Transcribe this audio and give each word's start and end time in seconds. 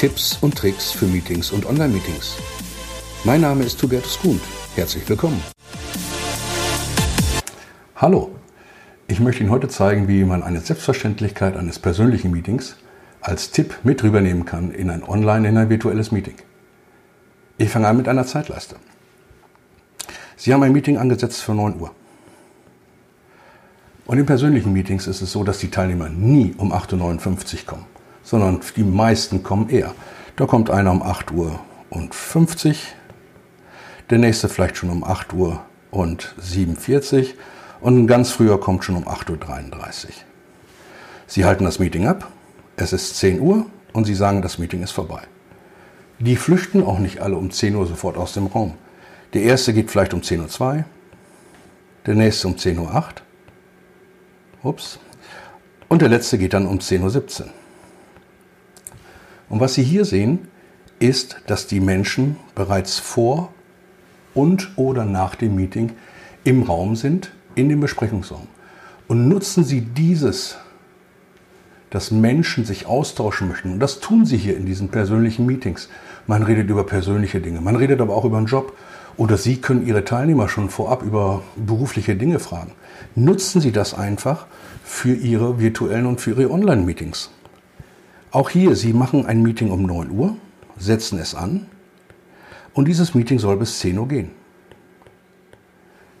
Tipps 0.00 0.38
und 0.40 0.56
Tricks 0.56 0.92
für 0.92 1.04
Meetings 1.04 1.52
und 1.52 1.66
Online-Meetings. 1.66 2.38
Mein 3.24 3.42
Name 3.42 3.64
ist 3.64 3.82
Hubertus 3.82 4.18
Kuhn. 4.18 4.40
Herzlich 4.74 5.06
willkommen. 5.06 5.42
Hallo, 7.96 8.30
ich 9.08 9.20
möchte 9.20 9.42
Ihnen 9.42 9.52
heute 9.52 9.68
zeigen, 9.68 10.08
wie 10.08 10.24
man 10.24 10.42
eine 10.42 10.62
Selbstverständlichkeit 10.62 11.54
eines 11.54 11.78
persönlichen 11.78 12.30
Meetings 12.30 12.76
als 13.20 13.50
Tipp 13.50 13.74
mit 13.82 14.02
rübernehmen 14.02 14.46
kann 14.46 14.70
in 14.70 14.88
ein 14.88 15.02
Online, 15.06 15.46
in 15.46 15.58
ein 15.58 15.68
virtuelles 15.68 16.12
Meeting. 16.12 16.36
Ich 17.58 17.68
fange 17.68 17.86
an 17.86 17.98
mit 17.98 18.08
einer 18.08 18.24
Zeitleiste. 18.24 18.76
Sie 20.34 20.54
haben 20.54 20.62
ein 20.62 20.72
Meeting 20.72 20.96
angesetzt 20.96 21.42
für 21.42 21.52
9 21.54 21.78
Uhr. 21.78 21.90
Und 24.06 24.16
in 24.16 24.24
persönlichen 24.24 24.72
Meetings 24.72 25.06
ist 25.06 25.20
es 25.20 25.30
so, 25.30 25.44
dass 25.44 25.58
die 25.58 25.70
Teilnehmer 25.70 26.08
nie 26.08 26.54
um 26.56 26.72
8.59 26.72 26.96
Uhr 27.58 27.66
kommen, 27.66 27.84
sondern 28.30 28.60
die 28.76 28.84
meisten 28.84 29.42
kommen 29.42 29.70
eher. 29.70 29.92
Da 30.36 30.46
kommt 30.46 30.70
einer 30.70 30.92
um 30.92 31.02
8 31.02 31.32
Uhr 31.32 31.58
und 31.90 32.14
50, 32.14 32.94
der 34.08 34.18
nächste 34.18 34.48
vielleicht 34.48 34.76
schon 34.76 34.90
um 34.90 35.02
8 35.02 35.32
Uhr 35.32 35.60
und 35.90 36.32
47 36.38 37.34
und 37.80 37.98
ein 37.98 38.06
ganz 38.06 38.30
früher 38.30 38.60
kommt 38.60 38.84
schon 38.84 38.94
um 38.94 39.08
8.33 39.08 40.04
Uhr. 40.04 40.10
Sie 41.26 41.44
halten 41.44 41.64
das 41.64 41.80
Meeting 41.80 42.06
ab, 42.06 42.30
es 42.76 42.92
ist 42.92 43.16
10 43.16 43.40
Uhr 43.40 43.66
und 43.92 44.04
Sie 44.04 44.14
sagen, 44.14 44.42
das 44.42 44.58
Meeting 44.58 44.84
ist 44.84 44.92
vorbei. 44.92 45.22
Die 46.20 46.36
flüchten 46.36 46.84
auch 46.84 47.00
nicht 47.00 47.18
alle 47.18 47.36
um 47.36 47.50
10 47.50 47.74
Uhr 47.74 47.86
sofort 47.88 48.16
aus 48.16 48.32
dem 48.34 48.46
Raum. 48.46 48.74
Der 49.34 49.42
erste 49.42 49.72
geht 49.74 49.90
vielleicht 49.90 50.14
um 50.14 50.20
10.02 50.20 50.60
Uhr, 50.60 50.84
der 52.06 52.14
nächste 52.14 52.46
um 52.46 52.54
10.08 52.54 52.78
Uhr, 52.78 53.04
ups, 54.62 55.00
und 55.88 56.00
der 56.00 56.08
letzte 56.08 56.38
geht 56.38 56.52
dann 56.52 56.68
um 56.68 56.78
10.17 56.78 57.40
Uhr. 57.40 57.50
Und 59.50 59.60
was 59.60 59.74
Sie 59.74 59.82
hier 59.82 60.06
sehen, 60.06 60.48
ist, 60.98 61.42
dass 61.46 61.66
die 61.66 61.80
Menschen 61.80 62.36
bereits 62.54 62.98
vor 62.98 63.52
und 64.32 64.70
oder 64.76 65.04
nach 65.04 65.34
dem 65.34 65.56
Meeting 65.56 65.92
im 66.44 66.62
Raum 66.62 66.96
sind, 66.96 67.32
in 67.54 67.68
dem 67.68 67.80
Besprechungsraum. 67.80 68.46
Und 69.08 69.28
nutzen 69.28 69.64
Sie 69.64 69.82
dieses, 69.82 70.56
dass 71.90 72.12
Menschen 72.12 72.64
sich 72.64 72.86
austauschen 72.86 73.48
möchten. 73.48 73.72
Und 73.72 73.80
das 73.80 74.00
tun 74.00 74.24
sie 74.24 74.36
hier 74.36 74.56
in 74.56 74.64
diesen 74.64 74.88
persönlichen 74.88 75.44
Meetings. 75.44 75.88
Man 76.26 76.42
redet 76.42 76.70
über 76.70 76.84
persönliche 76.84 77.40
Dinge, 77.40 77.60
man 77.60 77.76
redet 77.76 78.00
aber 78.00 78.14
auch 78.14 78.24
über 78.24 78.38
einen 78.38 78.46
Job. 78.46 78.76
Oder 79.16 79.36
Sie 79.36 79.56
können 79.56 79.86
Ihre 79.86 80.04
Teilnehmer 80.04 80.48
schon 80.48 80.70
vorab 80.70 81.02
über 81.02 81.42
berufliche 81.56 82.14
Dinge 82.14 82.38
fragen. 82.38 82.72
Nutzen 83.16 83.60
Sie 83.60 83.72
das 83.72 83.92
einfach 83.92 84.46
für 84.84 85.12
Ihre 85.12 85.60
virtuellen 85.60 86.06
und 86.06 86.20
für 86.20 86.30
Ihre 86.30 86.50
Online-Meetings. 86.50 87.30
Auch 88.32 88.50
hier, 88.50 88.76
Sie 88.76 88.92
machen 88.92 89.26
ein 89.26 89.42
Meeting 89.42 89.70
um 89.70 89.82
9 89.82 90.10
Uhr, 90.10 90.36
setzen 90.78 91.18
es 91.18 91.34
an 91.34 91.66
und 92.74 92.86
dieses 92.86 93.14
Meeting 93.14 93.38
soll 93.38 93.56
bis 93.56 93.80
10 93.80 93.98
Uhr 93.98 94.08
gehen. 94.08 94.30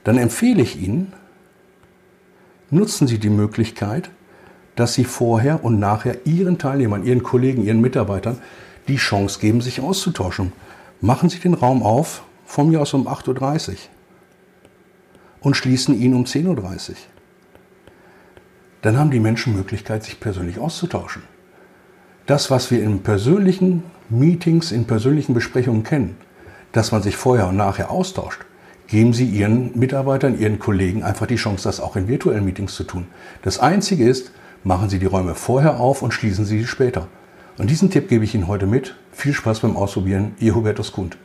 Dann 0.02 0.18
empfehle 0.18 0.62
ich 0.62 0.80
Ihnen, 0.80 1.12
nutzen 2.70 3.06
Sie 3.06 3.18
die 3.18 3.30
Möglichkeit, 3.30 4.10
dass 4.74 4.94
Sie 4.94 5.04
vorher 5.04 5.62
und 5.62 5.78
nachher 5.78 6.26
Ihren 6.26 6.58
Teilnehmern, 6.58 7.04
Ihren 7.04 7.22
Kollegen, 7.22 7.62
Ihren 7.62 7.80
Mitarbeitern 7.80 8.38
die 8.88 8.96
Chance 8.96 9.38
geben, 9.38 9.60
sich 9.60 9.80
auszutauschen. 9.80 10.52
Machen 11.00 11.28
Sie 11.28 11.38
den 11.38 11.54
Raum 11.54 11.82
auf, 11.82 12.24
von 12.44 12.70
mir 12.70 12.80
aus 12.80 12.92
um 12.92 13.06
8.30 13.06 13.68
Uhr 13.70 13.76
und 15.42 15.56
schließen 15.56 15.98
ihn 15.98 16.14
um 16.14 16.24
10.30 16.24 16.90
Uhr. 16.90 16.96
Dann 18.82 18.98
haben 18.98 19.10
die 19.10 19.20
Menschen 19.20 19.54
Möglichkeit, 19.54 20.02
sich 20.02 20.18
persönlich 20.18 20.58
auszutauschen. 20.58 21.22
Das, 22.30 22.48
was 22.48 22.70
wir 22.70 22.80
in 22.80 23.00
persönlichen 23.00 23.82
Meetings, 24.08 24.70
in 24.70 24.84
persönlichen 24.84 25.34
Besprechungen 25.34 25.82
kennen, 25.82 26.16
dass 26.70 26.92
man 26.92 27.02
sich 27.02 27.16
vorher 27.16 27.48
und 27.48 27.56
nachher 27.56 27.90
austauscht, 27.90 28.42
geben 28.86 29.12
Sie 29.12 29.24
Ihren 29.24 29.76
Mitarbeitern, 29.76 30.38
Ihren 30.38 30.60
Kollegen 30.60 31.02
einfach 31.02 31.26
die 31.26 31.34
Chance, 31.34 31.64
das 31.64 31.80
auch 31.80 31.96
in 31.96 32.06
virtuellen 32.06 32.44
Meetings 32.44 32.76
zu 32.76 32.84
tun. 32.84 33.08
Das 33.42 33.58
Einzige 33.58 34.08
ist, 34.08 34.30
machen 34.62 34.88
Sie 34.88 35.00
die 35.00 35.06
Räume 35.06 35.34
vorher 35.34 35.80
auf 35.80 36.02
und 36.02 36.14
schließen 36.14 36.44
Sie 36.44 36.60
sie 36.60 36.68
später. 36.68 37.08
Und 37.58 37.68
diesen 37.68 37.90
Tipp 37.90 38.08
gebe 38.08 38.22
ich 38.22 38.32
Ihnen 38.32 38.46
heute 38.46 38.68
mit. 38.68 38.94
Viel 39.10 39.32
Spaß 39.32 39.58
beim 39.58 39.76
Ausprobieren. 39.76 40.36
Ihr 40.38 40.54
Hubertus 40.54 40.92
Kund. 40.92 41.16